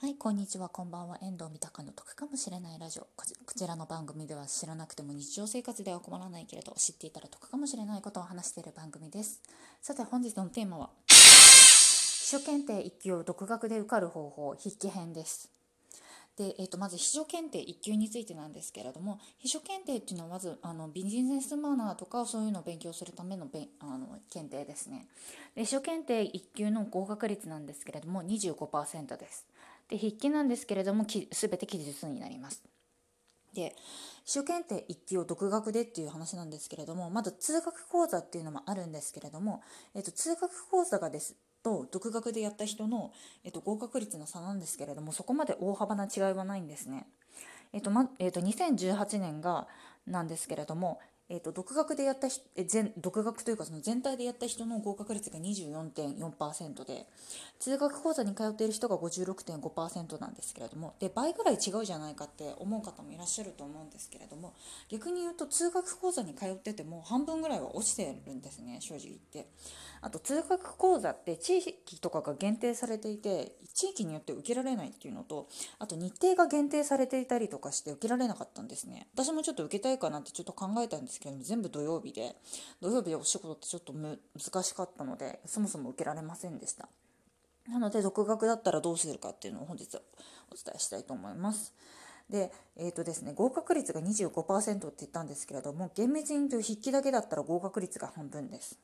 [0.00, 1.18] はい、こんにちは、こんばんは。
[1.22, 3.02] 遠藤三鷹の得かもしれないラジオ。
[3.16, 3.24] こ
[3.56, 9.42] ちらの番組では知らなくても日常生活では困らないけれど、知っていたら得かもしれないことを話している番組です。
[9.82, 11.14] さて、本日のテーマは、秘
[12.28, 15.50] 書検定1級を独学で受かる方法、筆記編です。
[16.36, 25.08] で、えー、とまず秘書検定1級についてなんですけれども秘書検定っていうのはまずあのビジネスマナーとかそういうのを勉強するためのべあの検定ですね
[25.56, 29.46] で秘書検定1級の合格率なんですけれども25%です
[29.88, 31.26] で筆記なんですけれども全
[31.58, 32.62] て記述になります。
[33.54, 33.74] で
[34.24, 39.62] 秘書検定1級を独学でっていう話なんですけれどもまず通学講座っていうのもあるんですけれども、
[39.94, 43.10] えっと、通学講座がですと独学でやった人の、
[43.44, 47.06] えっと、合格率の差なんですけれどもそこまで大幅な違いはないんですね。
[47.72, 49.66] えっとまえっと、2018年が
[50.06, 51.00] なんですけれども、
[51.30, 57.06] えーと、独学でやったえ全独学というかその全体でやった人の合格率が24.4%で
[57.58, 64.54] 通学講座に通っている人が56.5%なんですけれどもで倍ぐらい違うじゃないかって思う方もいらっしゃると思うんですけれども
[64.88, 69.48] 逆に言うと通学講座に通ってても半分ぐらいは落ちてるんですね正直言って。
[70.00, 82.36] あと通学講座って地域とかが限定されていて地域によって受けられないっていうのとあと日程が限定されていたりとかして受けられなかったんですね私もちょっと受けたいかなってちょっと考えたんですけど全部土曜日で
[82.80, 86.88] 土曜日でお仕事ってちょっと難しかったのでそもそも受けられませんでした。
[87.68, 89.94] なので独学だったらどうするかっていうのを本日
[90.50, 91.74] お伝えしたいと思います。
[92.30, 98.78] で、えーとですね、合格率が25%って言ったんですけれども厳密に言うと筆記だけだったら合格率が半分です。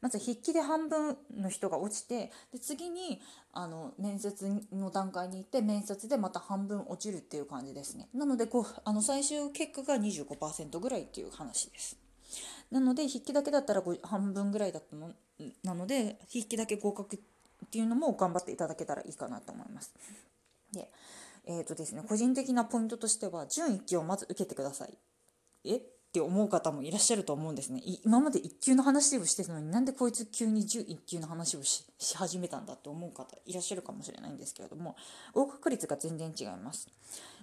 [0.00, 3.20] まず筆記で半分の人が落ちてで次に
[3.52, 8.08] あの面接の段階に行って面接でまた半分落ちるっていう感じですね。
[8.14, 11.96] なのでこうあの最終結果が25%ぐらいっていう話です。
[12.70, 15.12] なので筆記だけだったら半分ぐらいだったの
[15.62, 17.18] なので筆記だけ合格っ
[17.70, 19.94] ていうのも頑張っていただけたらいいかなと思います。
[20.72, 20.90] で
[21.46, 24.96] えーとですね、個人的なポイントとしては準1級をまず受けてください。
[25.64, 25.80] え？
[26.14, 27.82] って思う方もいらっしゃると思うんですね。
[28.04, 34.94] 今まで1級の話をしてたのになんでこいつ急に11級の話をし始めたんだって思う方いらっしゃるかもしれないんですけれども
[35.32, 36.88] 合格率が全然違います。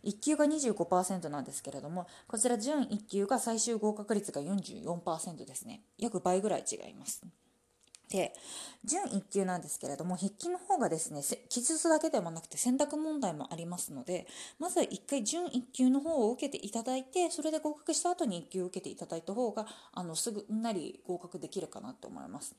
[0.06, 5.82] 1級が25%なんですけれどもこちら準1級が最終合格率が44%ですね。
[5.98, 7.24] 約倍ぐらい違います。
[8.12, 8.34] で
[8.84, 14.28] 準1級なんですけれども筆記の方がですね記述だけでもなくて選択問題もありますので
[14.60, 22.56] まずは1回準1級の方を受けていただいてそれで合格した後に1級を受けていただいた方があのすぐなり合格できるかなと思います。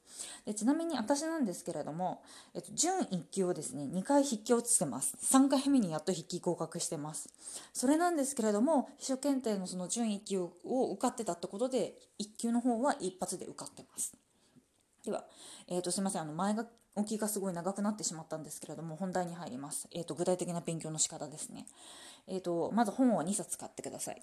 [0.46, 2.22] でちなみに私なんですけれども、
[2.54, 5.16] えっと、準1級をですね2回筆記落ちてます。
[5.22, 7.28] 3回目にやっと筆記合格してます。
[7.74, 14.21] それなんですけれども秘書検定のその準1級を受かってたってことで1級の方は一発で受かってます。
[15.04, 15.24] では、
[15.68, 16.22] えー、とすみません。
[16.22, 21.66] あの前が置きがすごい長くなってしまったんですけれども本題に入ります、えーと、具体的な勉強の仕方ですね、
[22.28, 24.22] えーと、まず本を2冊買ってください。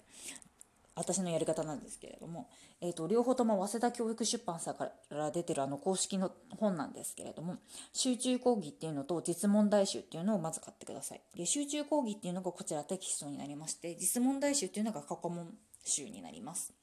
[0.96, 2.48] 私のやり方なんですけれども、
[2.80, 7.56] えーと、両方とも早稲田教育出版社から出てるあの公式の本なんですけれども
[7.94, 11.22] 集中講義っていうのと実問題集っていうのをまず買ってください。
[11.36, 15.54] で集中講義っていうのがこちらテキストになりまして実問題集っていうのが過去問
[15.84, 16.74] 集になります。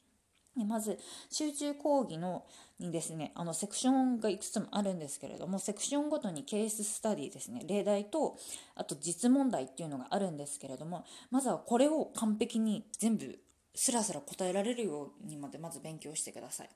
[0.66, 2.46] まず集中講義の
[2.80, 8.38] にですねあのセクションがいくつもあるんですけれどもセクションごとにケーススタディですね例題と
[8.76, 13.40] あと実問題っていうのがあるんですけれどもまずはこれを完璧に全部
[13.74, 16.70] すらすら答えられるようにまでまず勉強してください。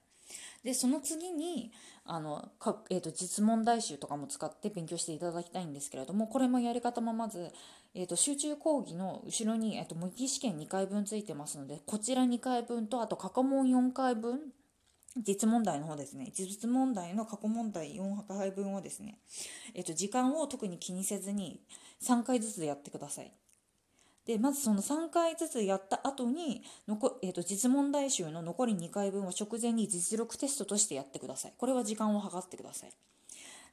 [0.64, 1.72] でその次に
[2.06, 7.52] あのか、えーと、実問題集とかも使って勉強していただきたいんですけれどもこれもやり方もまず、
[7.96, 14.40] えーと、集中講義の後ろに、えーと、模擬試験2回分ついてますのでこちら2回分とあと過去問4回分
[15.18, 19.18] 実問題の方ですね実問題の過去問題4回分をですね、
[19.75, 21.62] えー、と時間を特に気にせずに
[22.02, 23.31] 3回ずつやってください。
[24.26, 31.54] でまずその3回ずつやった後に残、えーと、実問題集の残り2回分を直前に実力テストとしてやってください。
[31.58, 32.92] これは時間を計ってください。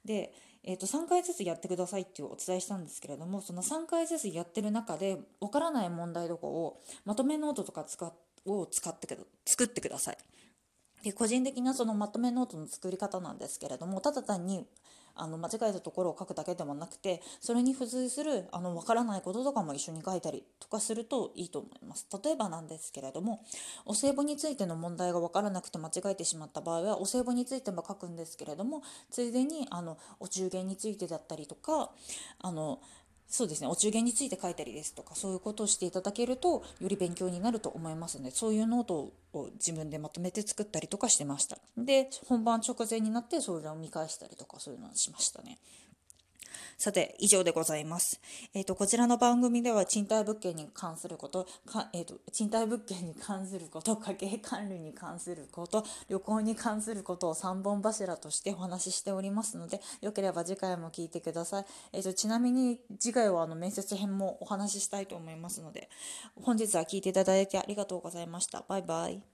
[0.04, 0.32] で、
[0.64, 8.12] えーと、3回ずつやってくださいっていうお伝えしたんですけれどもその3回ずつやってる中でわからない問題とかをまとめノートとか使
[8.46, 10.18] を使ってく作ってください。
[11.02, 14.66] で個人的なそのまとめノートの作り方なんですけれどもただ単に
[15.18, 22.06] あの間違えたところを書くだけでもなくてそれに付随するあの分からないこととかも一緒に書いたりとかするといいと思います。
[22.24, 23.44] 例えばなんですけれども
[23.84, 31.90] お歳暮についての問題が分からなくて間違えてしまった場合はお歳暮についても書くんですけれどもついでにあのお中元についてだったりとか
[32.40, 32.80] あの
[33.28, 33.66] そうですね。
[33.66, 41.58] お中元について書いたりですとかそういうことをしていただけるとより勉強になると思いますのでそういうノートを自分でまとめて作ったりとかしてました。
[41.76, 45.58] で本番直前になってそれを見返したりとかそういうのをしましたね。
[46.76, 48.20] さて、以上でございます。
[48.54, 61.66] えっ、ー、と、こちらの番組では賃貸物件に関すること、かえっ、ー、と、賃貸物件に関すること、家計 管理に関すること、旅行に関することを3本柱としてお話ししておりますので、よければ次回も聞いてください。
[61.92, 65.88] えっ、ー、と、ちなみに次回はあの面接編もお話ししたいと思いますので、
[66.42, 68.64] 本日は聞いていただいてありがとうございました。
[68.68, 69.28] バイバイ。